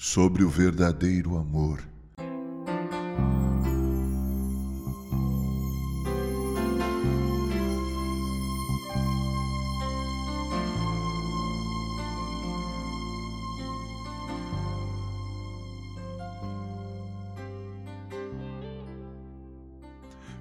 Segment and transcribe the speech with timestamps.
[0.00, 1.82] sobre o verdadeiro amor.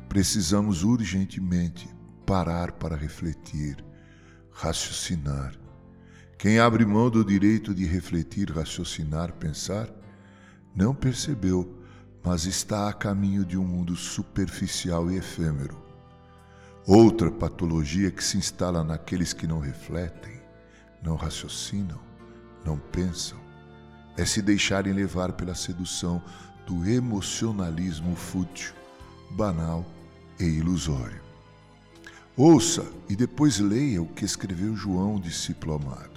[0.07, 1.89] Precisamos urgentemente
[2.27, 3.83] parar para refletir,
[4.51, 5.66] raciocinar
[6.37, 9.89] quem abre mão do direito de refletir, raciocinar, pensar,
[10.75, 11.81] não percebeu,
[12.23, 15.81] mas está a caminho de um mundo superficial e efêmero.
[16.85, 20.39] Outra patologia que se instala naqueles que não refletem,
[21.01, 21.99] não raciocinam,
[22.63, 23.39] não pensam,
[24.15, 26.21] é se deixarem levar pela sedução
[26.67, 28.73] do emocionalismo fútil,
[29.31, 29.83] banal
[30.39, 31.21] e ilusório.
[32.35, 36.16] Ouça e depois leia o que escreveu João, discípulo amado.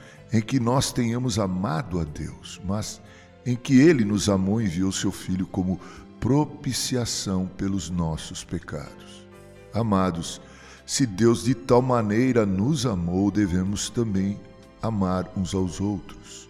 [0.31, 3.01] em que nós tenhamos amado a Deus, mas
[3.45, 5.79] em que Ele nos amou e enviou seu Filho como
[6.19, 9.27] propiciação pelos nossos pecados.
[9.73, 10.41] Amados,
[10.85, 14.39] se Deus de tal maneira nos amou, devemos também
[14.81, 16.49] amar uns aos outros.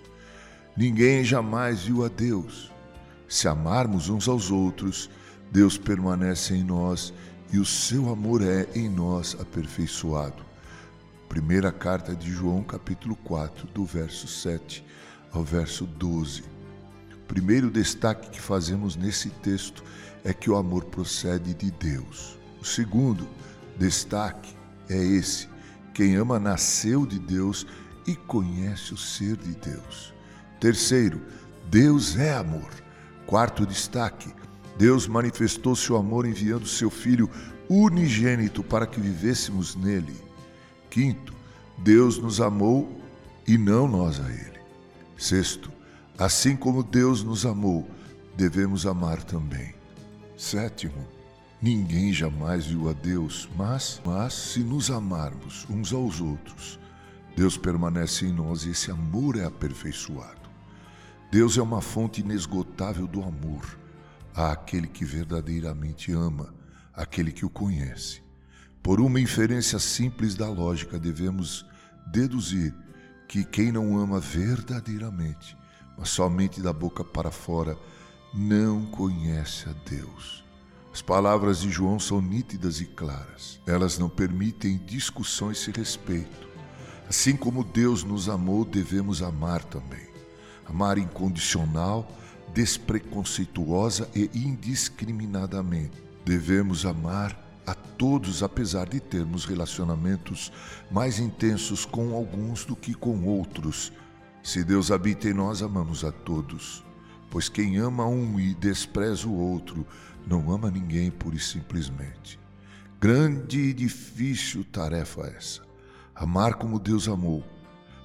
[0.75, 2.71] Ninguém jamais viu a Deus.
[3.27, 5.09] Se amarmos uns aos outros,
[5.51, 7.13] Deus permanece em nós
[7.51, 10.50] e o seu amor é em nós aperfeiçoado.
[11.31, 14.85] Primeira carta de João, capítulo 4, do verso 7
[15.31, 16.41] ao verso 12.
[16.41, 19.81] O primeiro destaque que fazemos nesse texto
[20.25, 22.37] é que o amor procede de Deus.
[22.59, 23.25] O segundo
[23.79, 24.53] destaque
[24.89, 25.47] é esse:
[25.93, 27.65] quem ama nasceu de Deus
[28.05, 30.13] e conhece o ser de Deus.
[30.59, 31.21] Terceiro,
[31.69, 32.69] Deus é amor.
[33.25, 34.33] Quarto destaque:
[34.77, 37.29] Deus manifestou seu amor enviando seu Filho
[37.69, 40.29] unigênito para que vivêssemos nele.
[40.91, 41.33] Quinto,
[41.77, 43.01] Deus nos amou
[43.47, 44.59] e não nós a Ele.
[45.17, 45.71] Sexto,
[46.19, 47.89] assim como Deus nos amou,
[48.35, 49.73] devemos amar também.
[50.37, 51.07] Sétimo,
[51.61, 56.77] ninguém jamais viu a Deus, mas, mas se nos amarmos uns aos outros,
[57.37, 60.49] Deus permanece em nós e esse amor é aperfeiçoado.
[61.31, 63.79] Deus é uma fonte inesgotável do amor
[64.35, 66.53] àquele que verdadeiramente ama,
[66.93, 68.21] aquele que o conhece.
[68.83, 71.65] Por uma inferência simples da lógica, devemos
[72.07, 72.73] deduzir
[73.27, 75.55] que quem não ama verdadeiramente,
[75.97, 77.77] mas somente da boca para fora,
[78.33, 80.43] não conhece a Deus.
[80.91, 83.61] As palavras de João são nítidas e claras.
[83.67, 86.49] Elas não permitem discussão a esse respeito.
[87.07, 90.07] Assim como Deus nos amou, devemos amar também.
[90.65, 92.11] Amar incondicional,
[92.53, 96.03] despreconceituosa e indiscriminadamente.
[96.25, 100.51] Devemos amar a todos, apesar de termos relacionamentos
[100.89, 103.91] mais intensos com alguns do que com outros.
[104.43, 106.83] Se Deus habita em nós, amamos a todos.
[107.29, 109.85] Pois quem ama um e despreza o outro,
[110.27, 112.39] não ama ninguém pura e simplesmente.
[112.99, 115.61] Grande e difícil tarefa essa.
[116.13, 117.43] Amar como Deus amou.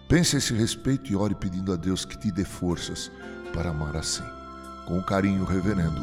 [0.09, 3.11] Pense a esse respeito e ore pedindo a Deus que te dê forças
[3.53, 4.25] para amar assim.
[4.87, 6.01] Com carinho, Reverendo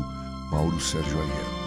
[0.51, 1.62] Mauro Sérgio Aiello.